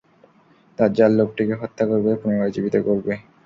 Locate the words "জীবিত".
2.55-2.75